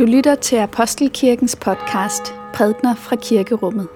[0.00, 2.22] Du lytter til Apostelkirkens podcast
[2.54, 3.88] Prædner fra Kirkerummet.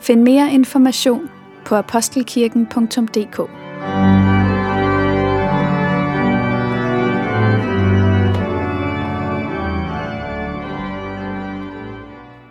[0.00, 1.28] Find mere information
[1.66, 3.38] på apostelkirken.dk.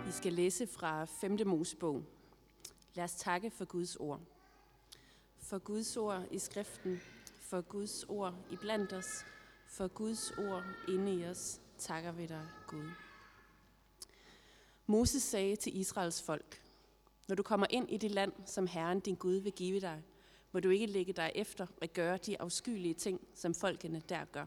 [0.06, 1.38] Vi skal læse fra 5.
[1.46, 2.02] Mosebog.
[2.94, 4.20] Lad os takke for Guds ord.
[5.42, 7.00] For Guds ord i skriften,
[7.50, 9.24] for Guds ord i blandt os,
[9.66, 12.90] for Guds ord inde i os, takker vi dig, Gud.
[14.86, 16.62] Moses sagde til Israels folk,
[17.28, 20.02] når du kommer ind i det land, som Herren din Gud vil give dig,
[20.52, 24.46] må du ikke lægge dig efter at gøre de afskyelige ting, som folkene der gør.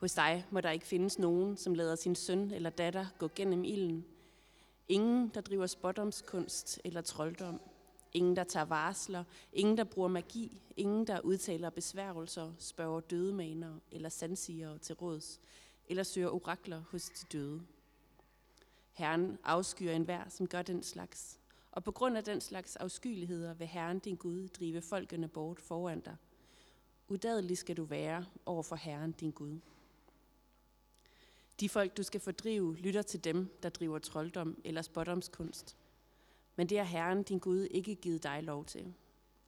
[0.00, 3.64] Hos dig må der ikke findes nogen, som lader sin søn eller datter gå gennem
[3.64, 4.04] ilden.
[4.88, 7.60] Ingen, der driver spådomskunst eller trolddom.
[8.12, 9.24] Ingen, der tager varsler.
[9.52, 10.62] Ingen, der bruger magi.
[10.76, 15.40] Ingen, der udtaler besværgelser, spørger dødemaner eller sandsigere til råds,
[15.90, 17.62] eller søger orakler hos de døde.
[18.92, 21.40] Herren afskyer enhver, som gør den slags.
[21.72, 26.00] Og på grund af den slags afskyeligheder vil Herren din Gud drive folkene bort foran
[26.00, 26.16] dig.
[27.08, 29.58] Udadelig skal du være over for Herren din Gud.
[31.60, 35.76] De folk, du skal fordrive, lytter til dem, der driver trolddom eller spådomskunst.
[36.56, 38.94] Men det har Herren din Gud ikke givet dig lov til.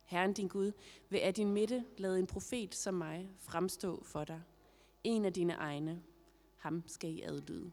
[0.02, 0.72] Herren din Gud
[1.08, 4.42] vil af din midte lade en profet som mig fremstå for dig.
[5.04, 6.02] En af dine egne.
[6.62, 7.70] Ham skal I adlyde.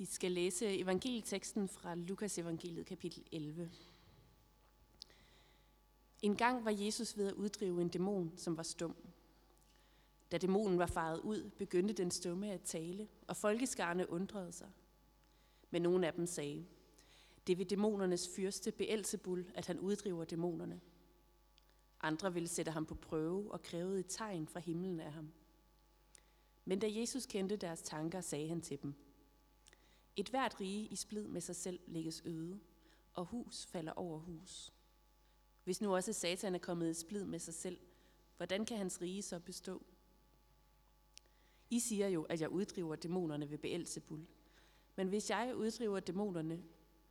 [0.00, 3.70] Vi skal læse evangelieteksten fra Lukas evangeliet kapitel 11.
[6.22, 8.96] En gang var Jesus ved at uddrive en dæmon, som var stum.
[10.32, 14.68] Da dæmonen var faret ud, begyndte den stumme at tale, og folkeskarne undrede sig.
[15.70, 16.66] Men nogle af dem sagde,
[17.46, 20.80] det er ved dæmonernes fyrste Beelzebul, at han uddriver dæmonerne.
[22.00, 25.32] Andre ville sætte ham på prøve og krævede et tegn fra himlen af ham.
[26.64, 28.94] Men da Jesus kendte deres tanker, sagde han til dem,
[30.16, 32.60] et hvert rige i splid med sig selv lægges øde,
[33.14, 34.72] og hus falder over hus.
[35.64, 37.78] Hvis nu også Satan er kommet i splid med sig selv,
[38.36, 39.82] hvordan kan hans rige så bestå?
[41.70, 44.26] I siger jo, at jeg uddriver dæmonerne ved Beelzebul.
[44.96, 46.62] Men hvis jeg uddriver dæmonerne,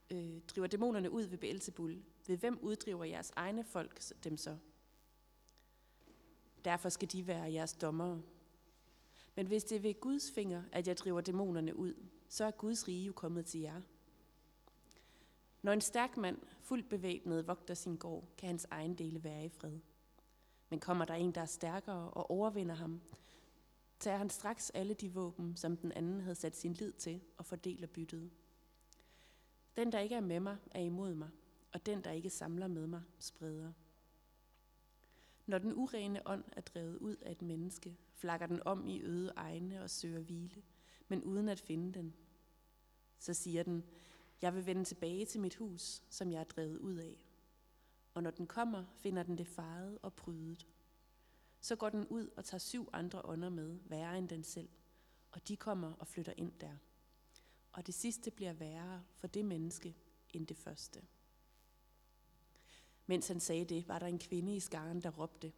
[0.09, 4.57] øh, driver dæmonerne ud ved Beelzebul, ved hvem uddriver jeres egne folk dem så?
[6.65, 8.21] Derfor skal de være jeres dommere.
[9.35, 11.93] Men hvis det er ved Guds finger, at jeg driver dæmonerne ud,
[12.29, 13.81] så er Guds rige jo kommet til jer.
[15.61, 19.49] Når en stærk mand, fuldt bevæbnet, vogter sin gård, kan hans egen dele være i
[19.49, 19.79] fred.
[20.69, 23.01] Men kommer der en, der er stærkere og overvinder ham,
[23.99, 27.45] tager han straks alle de våben, som den anden havde sat sin lid til, og
[27.45, 28.31] fordeler byttet.
[29.77, 31.29] Den, der ikke er med mig, er imod mig,
[31.73, 33.73] og den, der ikke samler med mig, spreder.
[35.45, 39.33] Når den urene ånd er drevet ud af et menneske, flakker den om i øde
[39.35, 40.63] egne og søger hvile–
[41.09, 42.13] men uden at finde den.
[43.19, 43.83] Så siger den,
[44.41, 47.25] jeg vil vende tilbage til mit hus, som jeg er drevet ud af.
[48.13, 50.67] Og når den kommer, finder den det faret og prydet.
[51.61, 54.69] Så går den ud og tager syv andre ånder med, værre end den selv,
[55.31, 56.77] og de kommer og flytter ind der.
[57.71, 59.95] Og det sidste bliver værre for det menneske
[60.33, 61.01] end det første.
[63.05, 65.53] Mens han sagde det, var der en kvinde i skaren, der råbte,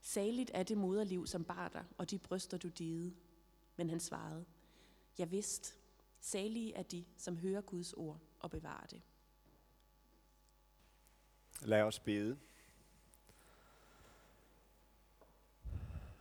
[0.00, 3.14] Saligt er det moderliv, som bar dig, og de bryster, du dide.
[3.76, 4.44] Men han svarede,
[5.18, 5.74] jeg vidste,
[6.20, 9.02] Salige er de, som hører Guds ord og bevarer det.
[11.62, 12.38] Lad os bede.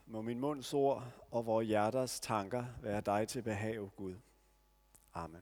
[0.05, 4.15] Må min munds ord og vores hjerters tanker være dig til behag, Gud.
[5.13, 5.41] Amen.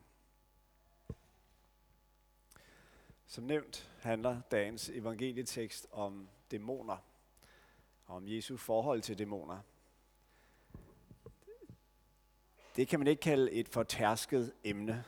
[3.26, 6.98] Som nævnt handler dagens evangelietekst om dæmoner,
[8.08, 9.62] om Jesu forhold til dæmoner.
[12.78, 15.04] Det kan man ikke kalde et fortærsket emne.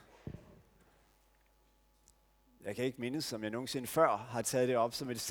[2.63, 5.21] Jeg kan ikke mindes, som jeg nogensinde før har taget det op som et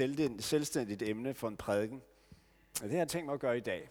[0.41, 2.03] selvstændigt emne for en prædiken.
[2.75, 3.91] Og det har jeg tænkt mig at gøre i dag.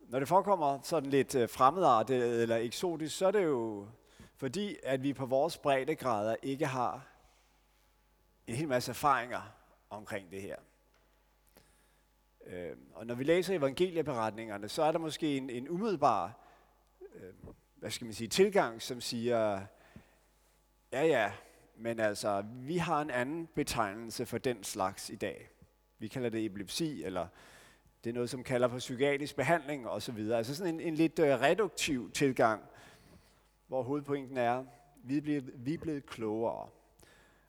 [0.00, 3.88] Når det forekommer sådan lidt øh, fremmedartet eller eksotisk, så er det jo
[4.36, 7.06] fordi, at vi på vores breddegrader ikke har
[8.46, 9.42] en hel masse erfaringer
[9.90, 10.56] omkring det her.
[12.48, 16.44] Øh, og når vi læser evangelieberetningerne, så er der måske en, en umiddelbar
[17.14, 19.60] øh, hvad skal man sige, tilgang, som siger,
[20.92, 21.32] ja ja,
[21.76, 25.50] men altså, vi har en anden betegnelse for den slags i dag.
[25.98, 27.26] Vi kalder det epilepsi, eller
[28.04, 30.18] det er noget, som kalder på psykiatrisk behandling osv.
[30.18, 32.62] Altså sådan en, en lidt øh, reduktiv tilgang,
[33.66, 34.64] hvor hovedpointen er,
[35.04, 36.68] vi er, blevet, vi er blevet klogere.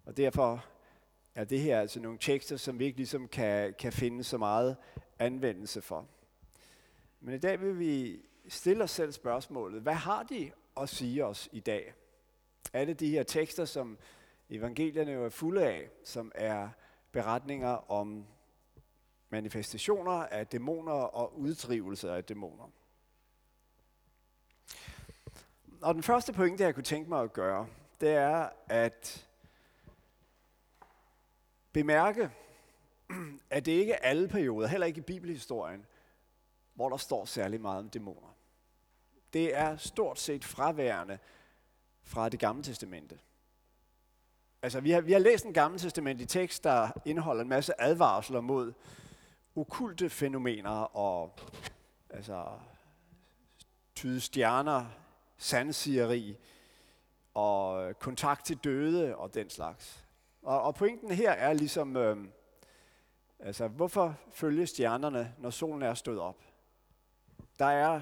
[0.05, 0.65] Og derfor
[1.35, 4.77] er det her altså nogle tekster, som vi ikke ligesom kan, kan finde så meget
[5.19, 6.07] anvendelse for.
[7.19, 11.49] Men i dag vil vi stille os selv spørgsmålet, hvad har de at sige os
[11.51, 11.93] i dag?
[12.73, 13.97] Alle de her tekster, som
[14.49, 16.69] evangelierne jo er fulde af, som er
[17.11, 18.25] beretninger om
[19.29, 22.71] manifestationer af dæmoner og uddrivelser af dæmoner.
[25.81, 27.67] Og den første pointe, jeg kunne tænke mig at gøre,
[28.01, 29.28] det er at
[31.73, 32.31] bemærke,
[33.49, 35.85] at det ikke er alle perioder, heller ikke i bibelhistorien,
[36.73, 38.35] hvor der står særlig meget om dæmoner.
[39.33, 41.19] Det er stort set fraværende
[42.03, 43.19] fra det gamle testamente.
[44.61, 47.81] Altså, vi har, vi har læst en gammel testament i tekst, der indeholder en masse
[47.81, 48.73] advarsler mod
[49.55, 51.39] okulte fænomener og
[52.09, 52.45] altså,
[53.95, 54.85] tyde stjerner,
[55.37, 56.37] sandsigeri
[57.33, 60.05] og kontakt til døde og den slags.
[60.41, 62.17] Og, og pointen her er ligesom, øh,
[63.39, 66.43] altså hvorfor følge stjernerne, når solen er stået op?
[67.59, 68.01] Der er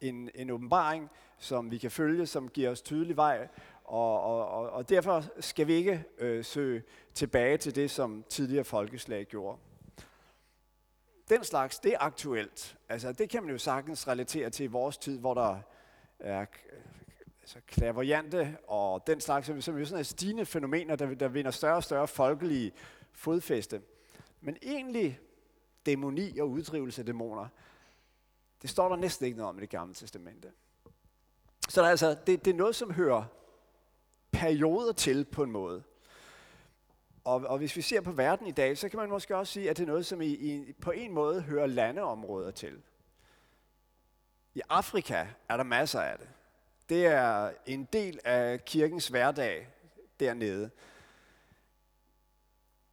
[0.00, 3.48] en, en åbenbaring, som vi kan følge, som giver os tydelig vej,
[3.84, 6.82] og, og, og, og derfor skal vi ikke øh, søge
[7.14, 9.58] tilbage til det, som tidligere folkeslag gjorde.
[11.28, 12.76] Den slags, det er aktuelt.
[12.88, 15.58] Altså, det kan man jo sagtens relatere til i vores tid, hvor der
[16.18, 16.46] er
[17.42, 21.50] altså klaverjante og den slags, som, som jo sådan er stigende fænomener, der, der vinder
[21.50, 22.72] større og større folkelige
[23.12, 23.82] fodfæste.
[24.40, 25.20] Men egentlig
[25.86, 27.48] dæmoni og uddrivelse af dæmoner,
[28.62, 30.52] det står der næsten ikke noget om i det gamle testamente.
[31.68, 33.24] Så der, altså, det, det er noget, som hører
[34.32, 35.82] perioder til på en måde.
[37.24, 39.70] Og, og hvis vi ser på verden i dag, så kan man måske også sige,
[39.70, 42.82] at det er noget, som i, i, på en måde hører landeområder til.
[44.54, 46.28] I Afrika er der masser af det.
[46.92, 49.68] Det er en del af kirkens hverdag
[50.20, 50.70] dernede.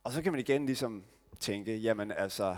[0.03, 1.03] Og så kan man igen ligesom
[1.39, 2.57] tænke, jamen altså,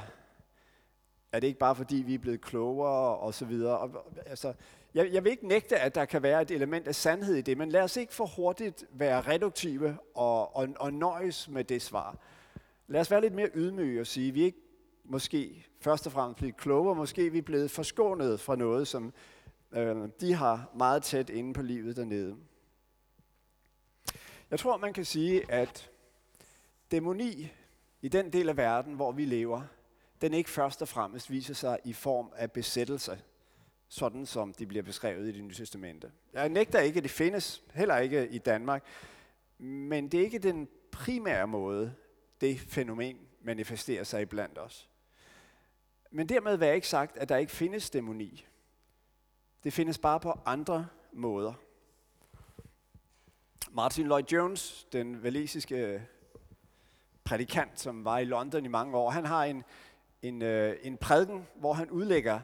[1.32, 3.78] er det ikke bare fordi, vi er blevet klogere og så videre?
[3.78, 4.54] Og, altså,
[4.94, 7.58] jeg, jeg vil ikke nægte, at der kan være et element af sandhed i det,
[7.58, 12.18] men lad os ikke for hurtigt være reduktive og, og, og nøjes med det svar.
[12.88, 14.60] Lad os være lidt mere ydmyge og sige, at vi ikke
[15.04, 19.14] måske først og fremmest blevet klogere, måske vi er blevet forskånet fra noget, som
[19.74, 22.38] øh, de har meget tæt inde på livet dernede.
[24.52, 25.90] Jeg tror, man kan sige, at
[26.92, 27.52] dæmoni
[28.02, 29.62] i den del af verden, hvor vi lever,
[30.22, 33.22] den ikke først og fremmest viser sig i form af besættelse,
[33.88, 36.12] sådan som de bliver beskrevet i det nye testamente.
[36.34, 38.84] Jeg nægter ikke, at det findes, heller ikke i Danmark,
[39.58, 41.94] men det er ikke den primære måde,
[42.42, 44.90] det fænomen manifesterer sig blandt os.
[46.12, 48.46] Men dermed vil jeg ikke sagt, at der ikke findes dæmoni.
[49.64, 51.54] Det findes bare på andre måder.
[53.72, 56.02] Martin Lloyd Jones, den valesiske øh,
[57.24, 59.64] prædikant, som var i London i mange år, han har en,
[60.22, 62.40] en, øh, en prædiken, hvor han udlægger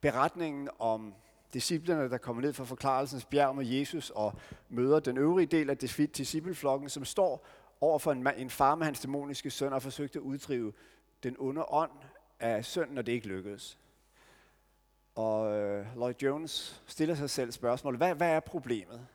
[0.00, 1.14] beretningen om
[1.52, 4.34] disciplerne, der kommer ned fra forklarelsens bjerg med Jesus og
[4.68, 5.78] møder den øvrige del af
[6.16, 7.46] discipleflokken, som står
[7.80, 10.72] over for en, en far med hans dæmoniske søn og forsøgte at uddrive
[11.22, 11.90] den onde ånd
[12.40, 13.78] af sønnen, når det ikke lykkedes.
[15.14, 19.06] Og øh, Lloyd Jones stiller sig selv spørgsmålet, hvad, hvad er problemet?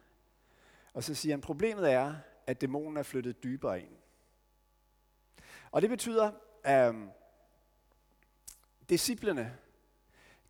[0.94, 2.16] Og så siger han, problemet er,
[2.48, 3.89] at dæmonen er flyttet dybere ind.
[5.72, 6.32] Og det betyder,
[6.63, 7.01] at øh,
[8.89, 9.58] disciplene,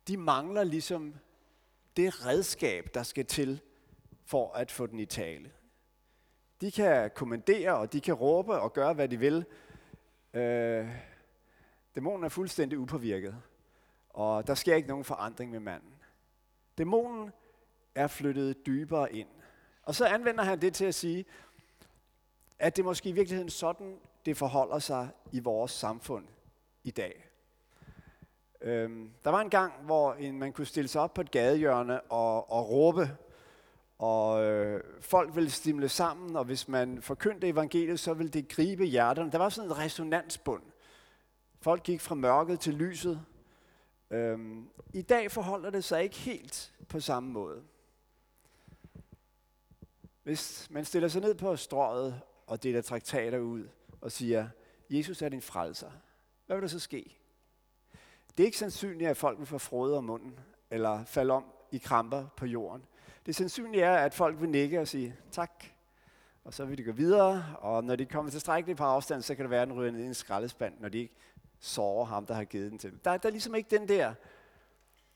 [0.08, 1.14] de mangler ligesom
[1.96, 3.60] det redskab, der skal til
[4.24, 5.52] for at få den i tale.
[6.60, 9.44] De kan kommandere, og de kan råbe og gøre, hvad de vil.
[10.34, 10.88] Øh,
[11.94, 13.42] dæmonen er fuldstændig upåvirket,
[14.08, 15.94] og der sker ikke nogen forandring med manden.
[16.78, 17.30] Dæmonen
[17.94, 19.28] er flyttet dybere ind.
[19.82, 21.24] Og så anvender han det til at sige,
[22.58, 26.26] at det måske i virkeligheden sådan, det forholder sig i vores samfund
[26.84, 27.28] i dag.
[28.60, 32.00] Øhm, der var en gang, hvor en, man kunne stille sig op på et gadehjørne
[32.00, 33.10] og, og råbe,
[33.98, 38.84] og øh, folk ville stimle sammen, og hvis man forkyndte evangeliet, så ville det gribe
[38.84, 39.32] hjerterne.
[39.32, 40.62] Der var sådan en resonansbund.
[41.60, 43.20] Folk gik fra mørket til lyset.
[44.10, 47.62] Øhm, I dag forholder det sig ikke helt på samme måde.
[50.22, 53.68] Hvis man stiller sig ned på strøget og deler traktater ud
[54.00, 54.48] og siger,
[54.90, 55.90] Jesus er din frelser,
[56.46, 57.16] hvad vil der så ske?
[58.36, 61.78] Det er ikke sandsynligt, at folk vil få frode om munden, eller falde om i
[61.78, 62.84] kramper på jorden.
[63.26, 65.64] Det sandsynlige er, at folk vil nikke og sige tak,
[66.44, 69.34] og så vil de gå videre, og når de kommer til strækkeligt på afstand, så
[69.34, 71.14] kan det være, at den ryger ned i en skraldespand, når de ikke
[71.60, 72.98] såre ham, der har givet den til dem.
[72.98, 74.14] Der, der er ligesom ikke den der,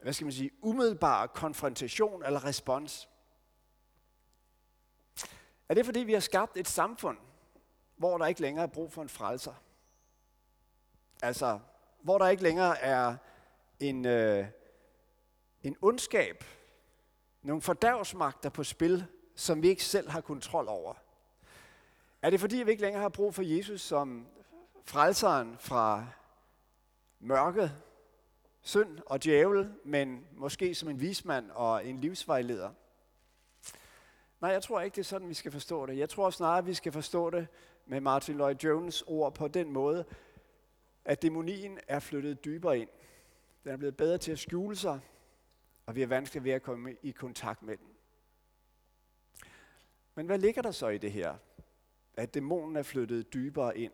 [0.02, 3.08] hvad skal man sige, umiddelbare konfrontation eller respons.
[5.68, 7.18] Er det fordi, vi har skabt et samfund,
[7.96, 9.54] hvor der ikke længere er brug for en frelser?
[11.22, 11.58] Altså,
[12.00, 13.16] hvor der ikke længere er
[13.80, 14.46] en, øh,
[15.62, 16.44] en ondskab,
[17.42, 19.06] nogle fordavsmagter på spil,
[19.36, 20.94] som vi ikke selv har kontrol over.
[22.22, 24.26] Er det fordi, vi ikke længere har brug for Jesus som
[24.84, 26.06] frelseren fra
[27.22, 27.76] mørket,
[28.60, 32.70] synd og djævel, men måske som en vismand og en livsvejleder?
[34.40, 35.98] Nej, jeg tror ikke, det er sådan, vi skal forstå det.
[35.98, 37.46] Jeg tror snarere, at vi skal forstå det
[37.86, 40.04] med Martin Lloyd Jones ord på den måde,
[41.04, 42.88] at dæmonien er flyttet dybere ind.
[43.64, 45.00] Den er blevet bedre til at skjule sig,
[45.86, 47.86] og vi har vanskelig ved at komme i kontakt med den.
[50.14, 51.34] Men hvad ligger der så i det her?
[52.14, 53.92] At dæmonen er flyttet dybere ind.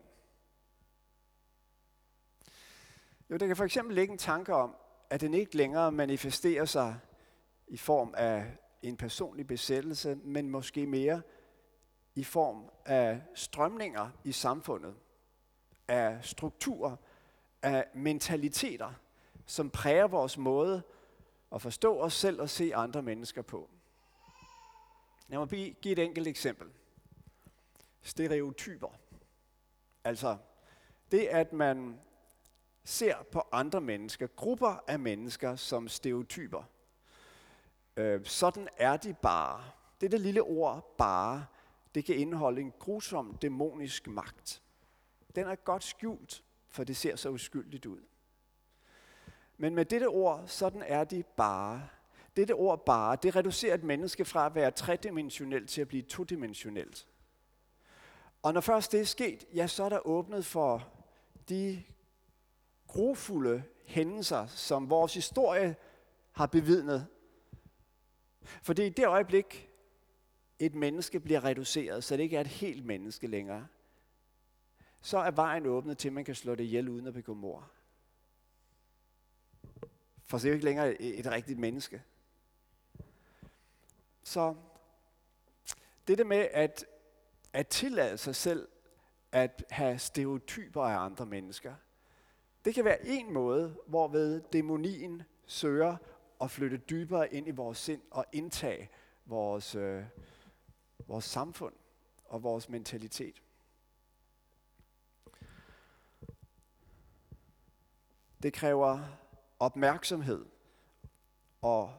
[3.31, 4.75] Jo, der kan for eksempel ligge en tanke om,
[5.09, 6.99] at den ikke længere manifesterer sig
[7.67, 11.21] i form af en personlig besættelse, men måske mere
[12.15, 14.95] i form af strømninger i samfundet,
[15.87, 16.95] af strukturer,
[17.61, 18.93] af mentaliteter,
[19.45, 20.81] som præger vores måde
[21.51, 23.69] at forstå os selv og se andre mennesker på.
[25.27, 25.49] Lad mig
[25.81, 26.67] give et enkelt eksempel.
[28.01, 28.89] Stereotyper.
[30.03, 30.37] Altså
[31.11, 31.99] det, at man
[32.89, 36.63] ser på andre mennesker, grupper af mennesker som stereotyper.
[37.97, 39.63] Øh, sådan er de bare.
[40.01, 41.45] Det der lille ord bare,
[41.95, 44.61] det kan indeholde en grusom dæmonisk magt.
[45.35, 48.01] Den er godt skjult, for det ser så uskyldigt ud.
[49.57, 51.89] Men med dette ord, sådan er de bare.
[52.35, 57.07] Dette ord bare, det reducerer et menneske fra at være tredimensionelt til at blive todimensionelt.
[58.43, 60.87] Og når først det er sket, ja, så er der åbnet for
[61.49, 61.83] de
[62.89, 65.75] grofulde hændelser, som vores historie
[66.31, 67.07] har bevidnet.
[68.61, 69.69] For det er i det øjeblik,
[70.59, 73.67] et menneske bliver reduceret, så det ikke er et helt menneske længere,
[75.01, 77.71] så er vejen åbnet til, at man kan slå det ihjel uden at begå mor.
[80.23, 82.03] For så er det ikke længere et, et rigtigt menneske.
[84.23, 84.55] Så
[86.07, 86.85] det der med at,
[87.53, 88.67] at tillade sig selv
[89.31, 91.75] at have stereotyper af andre mennesker,
[92.69, 95.97] det kan være en måde, hvorved dæmonien søger
[96.41, 98.89] at flytte dybere ind i vores sind og indtage
[99.25, 100.03] vores, øh,
[101.07, 101.73] vores samfund
[102.25, 103.41] og vores mentalitet.
[108.43, 108.99] Det kræver
[109.59, 110.45] opmærksomhed
[111.61, 111.93] og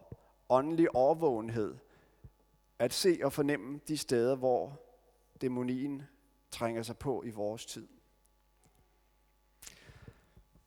[0.48, 1.76] åndelig overvågenhed
[2.78, 4.80] at se og fornemme de steder, hvor
[5.40, 6.02] dæmonien
[6.50, 7.88] trænger sig på i vores tid.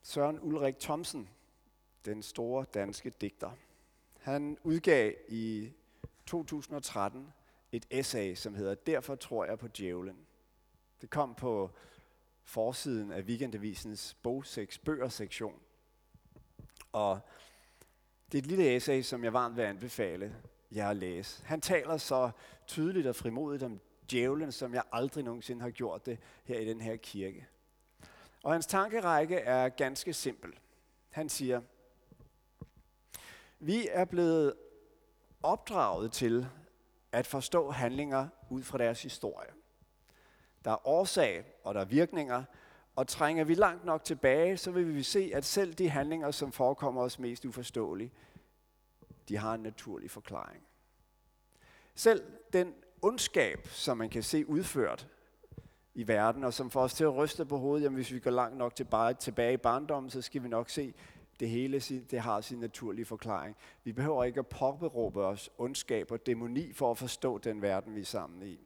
[0.06, 1.28] Søren Ulrik Thomsen,
[2.04, 3.50] den store danske digter,
[4.20, 5.72] han udgav i
[6.26, 7.32] 2013
[7.72, 10.26] et essay, som hedder Derfor tror jeg på djævlen.
[11.00, 11.70] Det kom på
[12.42, 15.60] forsiden af Weekendavisens bogseks bøger sektion.
[16.92, 17.20] Og
[18.32, 20.36] det er et lille essay, som jeg varmt vil anbefale
[20.70, 21.44] jer at læse.
[21.44, 22.30] Han taler så
[22.66, 23.80] tydeligt og frimodigt om
[24.10, 27.48] djævlen, som jeg aldrig nogensinde har gjort det her i den her kirke.
[28.44, 30.58] Og hans tankerække er ganske simpel.
[31.10, 31.60] Han siger,
[33.58, 34.54] vi er blevet
[35.42, 36.46] opdraget til
[37.12, 39.50] at forstå handlinger ud fra deres historie.
[40.64, 42.44] Der er årsag, og der er virkninger,
[42.96, 46.52] og trænger vi langt nok tilbage, så vil vi se, at selv de handlinger, som
[46.52, 48.12] forekommer os mest uforståelige,
[49.28, 50.62] De har en naturlig forklaring.
[51.94, 55.08] Selv den ondskab, som man kan se udført
[55.94, 58.30] i verden, og som får os til at ryste på hovedet, jamen hvis vi går
[58.30, 60.94] langt nok tilbage, tilbage i barndommen, så skal vi nok se,
[61.40, 63.56] det hele det har sin naturlige forklaring.
[63.84, 68.00] Vi behøver ikke at påberåbe os ondskab og dæmoni for at forstå den verden, vi
[68.00, 68.60] er sammen i.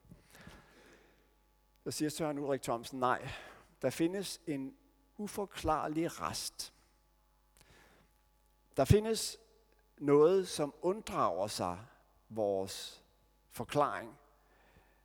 [1.85, 3.29] Så siger Søren Ulrik Thomsen, nej,
[3.83, 4.75] der findes en
[5.17, 6.73] uforklarlig rest.
[8.77, 9.39] Der findes
[9.99, 11.79] noget, som unddrager sig
[12.29, 13.05] vores
[13.51, 14.19] forklaring,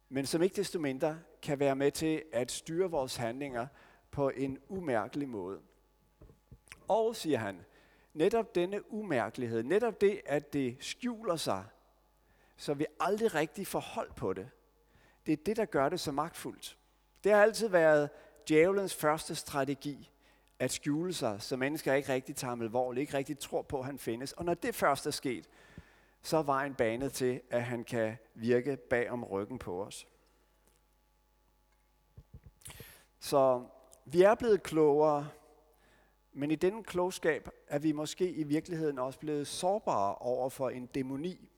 [0.09, 3.67] men som ikke desto mindre kan være med til at styre vores handlinger
[4.11, 5.59] på en umærkelig måde.
[6.87, 7.65] Og, siger han,
[8.13, 11.63] netop denne umærkelighed, netop det, at det skjuler sig,
[12.57, 14.49] så vi aldrig rigtig får hold på det,
[15.25, 16.77] det er det, der gør det så magtfuldt.
[17.23, 18.09] Det har altid været
[18.49, 20.11] djævelens første strategi,
[20.59, 23.85] at skjule sig, så mennesker ikke rigtig tager ham alvorligt, ikke rigtig tror på, at
[23.85, 24.33] han findes.
[24.33, 25.49] Og når det først er sket,
[26.21, 30.07] så er vejen banet til, at han kan virke bag om ryggen på os.
[33.23, 33.65] Så
[34.05, 35.29] vi er blevet klogere,
[36.33, 40.85] men i denne klogskab er vi måske i virkeligheden også blevet sårbare over for en
[40.85, 41.49] dæmoni,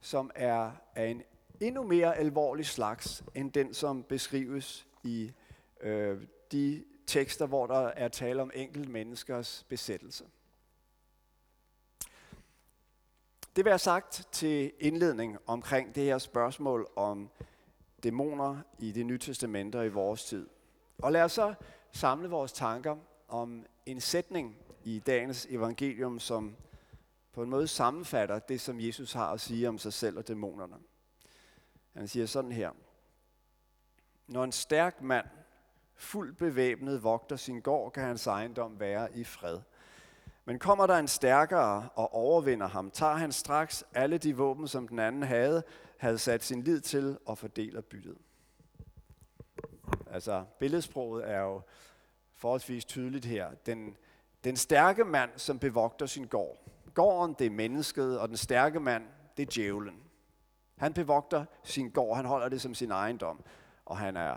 [0.00, 1.22] som er af en
[1.60, 5.32] endnu mere alvorlig slags, end den, som beskrives i
[5.80, 10.24] øh, de tekster, hvor der er tale om enkelt menneskers besættelse.
[13.56, 17.30] Det vil jeg sagt til indledning omkring det her spørgsmål om
[18.02, 20.48] dæmoner i det nye testamente og i vores tid.
[21.02, 21.54] Og lad os så
[21.92, 22.96] samle vores tanker
[23.28, 26.56] om en sætning i dagens evangelium, som
[27.32, 30.76] på en måde sammenfatter det, som Jesus har at sige om sig selv og dæmonerne.
[31.96, 32.70] Han siger sådan her.
[34.26, 35.26] Når en stærk mand,
[35.94, 39.60] fuldt bevæbnet, vogter sin gård, kan hans ejendom være i fred.
[40.44, 44.88] Men kommer der en stærkere og overvinder ham, tager han straks alle de våben, som
[44.88, 45.62] den anden havde,
[45.98, 48.18] havde sat sin lid til og fordeler byttet.
[50.10, 51.62] Altså, billedsproget er jo
[52.34, 53.50] forholdsvis tydeligt her.
[53.66, 53.96] Den,
[54.44, 56.56] den stærke mand, som bevogter sin gård.
[56.94, 59.04] Gården, det er mennesket, og den stærke mand,
[59.36, 60.02] det er djævlen.
[60.76, 63.44] Han bevogter sin gård, han holder det som sin ejendom,
[63.86, 64.36] og han er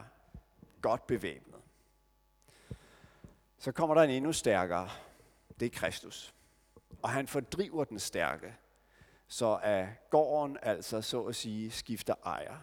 [0.81, 1.55] godt bevæbnet.
[3.57, 4.89] Så kommer der en endnu stærkere,
[5.59, 6.33] det er Kristus.
[7.01, 8.55] Og han fordriver den stærke,
[9.27, 12.57] så at gården altså så at sige skifter ejer.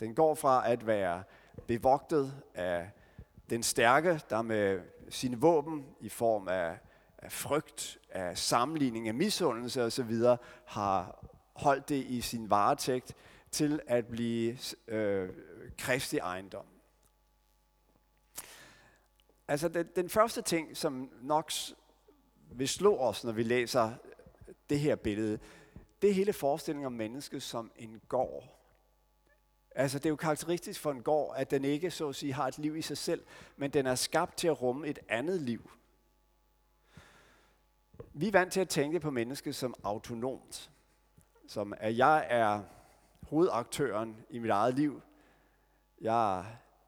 [0.00, 1.22] Den går fra at være
[1.66, 2.90] bevogtet af
[3.50, 6.78] den stærke, der med sine våben i form af,
[7.18, 10.14] af frygt, af sammenligning, af misundelse osv.,
[10.64, 13.14] har holdt det i sin varetægt
[13.50, 15.30] til at blive øh,
[15.78, 16.66] kristi ejendom.
[19.48, 21.52] Altså den, den første ting, som nok
[22.52, 23.92] vil slå os, når vi læser
[24.70, 25.38] det her billede,
[26.02, 28.63] det er hele forestillingen om mennesket som en gård.
[29.74, 32.48] Altså det er jo karakteristisk for en gård, at den ikke så at sige har
[32.48, 33.24] et liv i sig selv,
[33.56, 35.70] men den er skabt til at rumme et andet liv.
[38.12, 40.70] Vi er vant til at tænke på mennesket som autonomt.
[41.46, 42.62] Som at jeg er
[43.22, 45.02] hovedaktøren i mit eget liv.
[46.00, 46.44] Jeg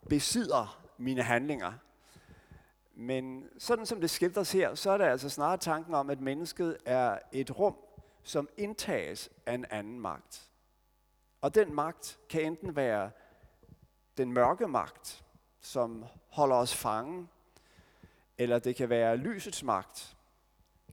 [0.09, 1.73] besidder mine handlinger.
[2.93, 6.77] Men sådan som det skildres her, så er det altså snarere tanken om, at mennesket
[6.85, 7.75] er et rum,
[8.23, 10.49] som indtages af en anden magt.
[11.47, 13.11] Og den magt kan enten være
[14.17, 15.23] den mørke magt,
[15.61, 17.27] som holder os fange,
[18.37, 20.17] eller det kan være lysets magt,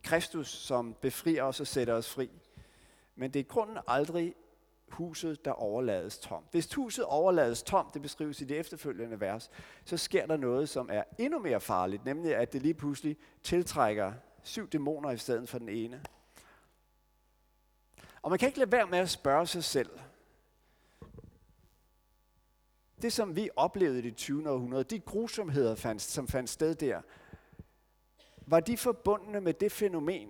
[0.02, 2.30] Kristus, som befrier os og sætter os fri.
[3.14, 4.34] Men det er grunden aldrig
[4.88, 6.46] huset, der overlades tomt.
[6.50, 9.50] Hvis huset overlades tomt, det beskrives i det efterfølgende vers,
[9.84, 14.12] så sker der noget, som er endnu mere farligt, nemlig at det lige pludselig tiltrækker
[14.42, 16.04] syv dæmoner i stedet for den ene.
[18.22, 19.90] Og man kan ikke lade være med at spørge sig selv,
[23.04, 24.50] det som vi oplevede i det 20.
[24.50, 27.00] århundrede, de grusomheder, fandt, som fandt sted der,
[28.46, 30.28] var de forbundne med det fænomen,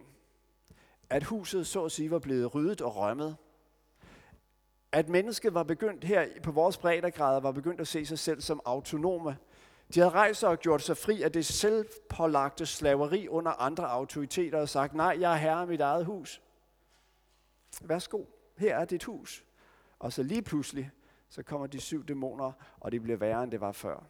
[1.11, 3.37] at huset så at sige var blevet ryddet og rømmet,
[4.93, 8.61] at mennesket var begyndt her på vores breddegrader, var begyndt at se sig selv som
[8.65, 9.37] autonome.
[9.95, 14.59] De havde rejst sig og gjort sig fri af det selvpålagte slaveri under andre autoriteter
[14.59, 16.43] og sagt, nej, jeg er herre i mit eget hus.
[17.81, 18.25] Værsgo,
[18.57, 19.45] her er dit hus.
[19.99, 20.91] Og så lige pludselig,
[21.29, 24.05] så kommer de syv dæmoner, og det bliver værre, end det var før.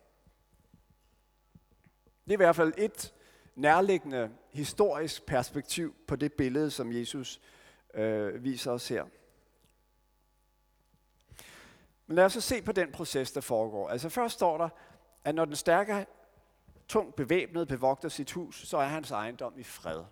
[2.24, 3.14] Det er i hvert fald et
[3.54, 7.40] nærliggende historisk perspektiv på det billede, som Jesus
[7.94, 9.04] øh, viser os her.
[12.06, 13.88] Men lad os så se på den proces, der foregår.
[13.88, 14.68] Altså først står der,
[15.24, 16.06] at når den stærke,
[16.88, 20.04] tungt bevæbnet bevogter sit hus, så er hans ejendom i fred.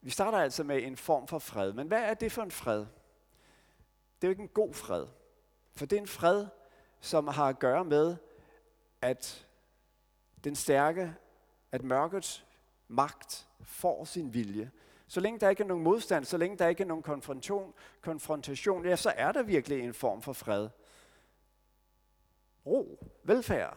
[0.00, 1.72] Vi starter altså med en form for fred.
[1.72, 2.78] Men hvad er det for en fred?
[2.78, 2.86] Det
[4.22, 5.06] er jo ikke en god fred.
[5.80, 6.46] For det er en fred,
[7.00, 8.16] som har at gøre med,
[9.00, 9.46] at
[10.44, 11.14] den stærke,
[11.72, 12.46] at mørkets
[12.88, 14.70] magt får sin vilje.
[15.06, 18.86] Så længe der ikke er nogen modstand, så længe der ikke er nogen konfrontation, konfrontation
[18.86, 20.68] ja, så er der virkelig en form for fred.
[22.66, 23.76] Ro, velfærd.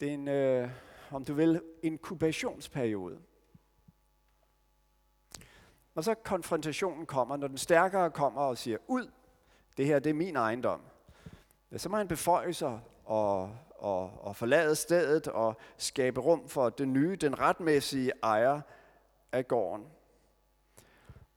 [0.00, 0.70] Det er en, øh,
[1.10, 3.18] om du vil, inkubationsperiode.
[5.94, 9.10] Og så konfrontationen kommer, når den stærkere kommer og siger, ud,
[9.76, 10.80] det her det er min ejendom.
[11.72, 16.70] Ja, så må han beføje sig og, og, og forlade stedet og skabe rum for
[16.70, 18.60] den nye, den retmæssige ejer
[19.32, 19.86] af gården.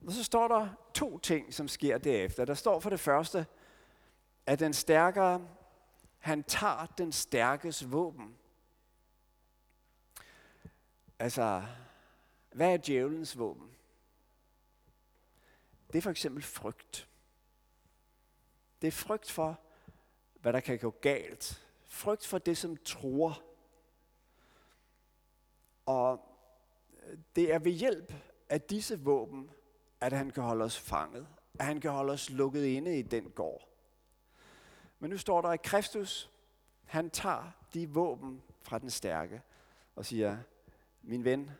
[0.08, 2.45] Og så står der to ting, som sker derefter.
[2.45, 3.45] Der står for det første,
[4.45, 5.47] at den stærkere,
[6.19, 8.38] han tager den stærkes våben.
[11.19, 11.63] Altså,
[12.52, 13.69] hvad er djævelens våben?
[15.91, 17.06] Det er for eksempel frygt.
[18.81, 19.59] Det er frygt for,
[20.41, 21.67] hvad der kan gå galt.
[21.85, 23.43] Frygt for det, som tror.
[25.85, 26.21] Og
[27.35, 28.13] det er ved hjælp
[28.49, 29.51] af disse våben,
[30.01, 31.27] at han kan holde os fanget.
[31.59, 33.67] At han kan holde os lukket inde i den gård.
[34.99, 36.31] Men nu står der, at Kristus,
[36.85, 39.41] han tager de våben fra den stærke
[39.95, 40.37] og siger,
[41.01, 41.51] min ven,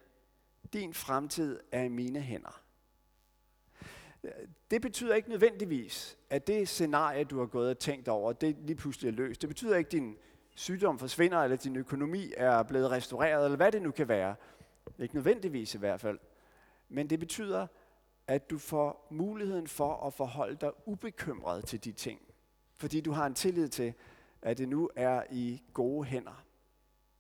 [0.74, 2.62] din fremtid er i mine hænder.
[4.72, 8.76] Det betyder ikke nødvendigvis, at det scenarie, du har gået og tænkt over, det lige
[8.76, 9.42] pludselig er løst.
[9.42, 10.18] Det betyder ikke, at din
[10.56, 14.36] sygdom forsvinder, eller din økonomi er blevet restaureret, eller hvad det nu kan være.
[15.00, 16.20] Ikke nødvendigvis i hvert fald.
[16.90, 17.68] Men det betyder,
[18.28, 22.22] at du får muligheden for at forholde dig ubekymret til de ting.
[22.78, 23.94] Fordi du har en tillid til,
[24.42, 26.44] at det nu er i gode hænder.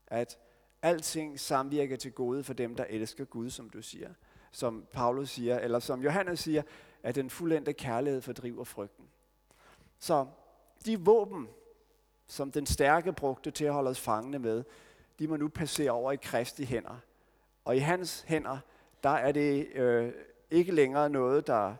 [0.07, 0.37] At
[0.81, 4.13] alting samvirker til gode for dem, der elsker Gud, som du siger.
[4.51, 6.61] Som Paulus siger, eller som Johannes siger,
[7.03, 9.05] at den fuldendte kærlighed fordriver frygten.
[9.99, 10.27] Så
[10.85, 11.47] de våben,
[12.27, 14.63] som den stærke brugte til at holde os fangne med,
[15.19, 16.99] de må nu passere over i Kristi hænder.
[17.65, 18.57] Og i hans hænder,
[19.03, 20.13] der er det øh,
[20.51, 21.75] ikke længere noget, der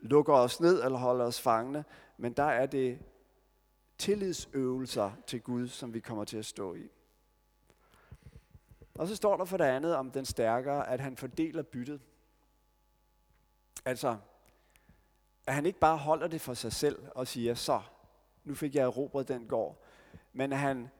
[0.00, 1.84] lukker os ned eller holder os fangne,
[2.16, 2.98] men der er det
[3.98, 6.90] tillidsøvelser til Gud, som vi kommer til at stå i.
[8.94, 12.00] Og så står der for det andet om den stærkere, at han fordeler byttet.
[13.84, 14.16] Altså,
[15.46, 17.82] at han ikke bare holder det for sig selv og siger, så,
[18.44, 19.82] nu fik jeg erobret den gård,
[20.32, 20.90] men at han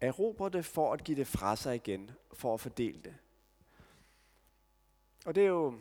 [0.00, 3.16] erobrer det for at give det fra sig igen, for at fordele det.
[5.24, 5.78] Og det er jo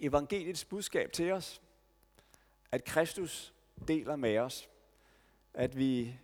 [0.00, 1.62] evangeliets budskab til os,
[2.72, 3.54] at Kristus
[3.88, 4.68] deler med os,
[5.54, 6.18] at vi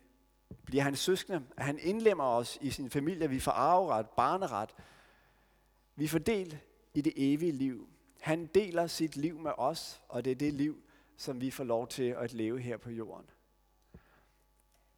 [0.64, 4.74] bliver hans søskende, at han indlemmer os i sin familie, vi får arveret, barneret.
[5.96, 6.58] Vi får del
[6.94, 7.88] i det evige liv.
[8.20, 10.82] Han deler sit liv med os, og det er det liv,
[11.16, 13.30] som vi får lov til at leve her på jorden.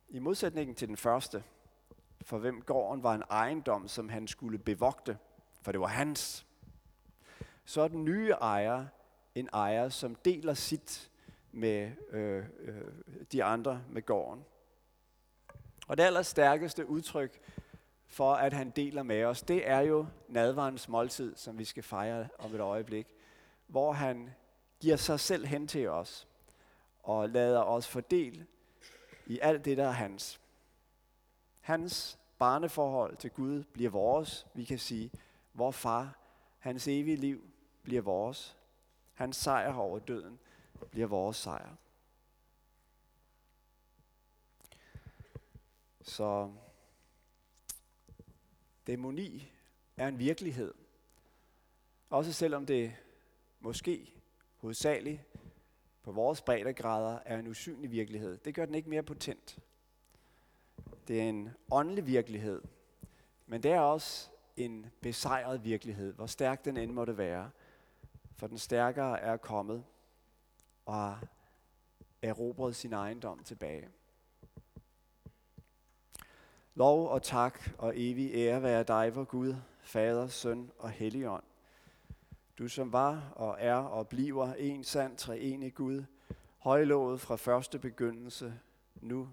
[0.09, 1.45] I modsætning til den første,
[2.23, 5.19] for hvem gården var en ejendom, som han skulle bevogte,
[5.63, 6.47] for det var hans,
[7.65, 8.87] så er den nye ejer
[9.35, 11.11] en ejer, som deler sit
[11.53, 12.85] med øh, øh,
[13.33, 14.45] de andre med gården.
[15.89, 17.41] Og det allerstærkeste udtryk
[18.11, 22.29] for, at han deler med os, det er jo nadvarens måltid, som vi skal fejre
[22.39, 23.07] om et øjeblik,
[23.67, 24.31] hvor han
[24.81, 26.29] giver sig selv hen til os
[27.03, 28.47] og lader os fordel
[29.27, 30.41] i alt det, der er hans.
[31.61, 34.47] Hans barneforhold til Gud bliver vores.
[34.55, 35.11] Vi kan sige,
[35.55, 36.19] vor far,
[36.59, 37.51] hans evige liv
[37.83, 38.57] bliver vores.
[39.13, 40.39] Hans sejr over døden
[40.91, 41.77] bliver vores sejr.
[46.03, 46.53] Så
[48.91, 49.53] dæmoni
[49.97, 50.75] er en virkelighed.
[52.09, 52.97] Også selvom det
[53.61, 54.15] måske
[54.57, 55.21] hovedsageligt
[56.03, 58.39] på vores breddegrader er en usynlig virkelighed.
[58.39, 59.59] Det gør den ikke mere potent.
[61.09, 62.63] Det er en åndelig virkelighed,
[63.47, 67.51] men det er også en besejret virkelighed, hvor stærk den end måtte være.
[68.37, 69.85] For den stærkere er kommet
[70.87, 71.27] og har
[72.23, 73.89] erobret sin ejendom tilbage.
[76.75, 81.43] Lov og tak og evig ære være dig, vor Gud, Fader, Søn og Helligånd.
[82.59, 86.05] Du som var og er og bliver en sand treenig Gud,
[86.59, 88.55] højlovet fra første begyndelse,
[88.95, 89.29] nu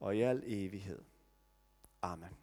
[0.00, 0.98] og i al evighed.
[2.02, 2.41] Amen.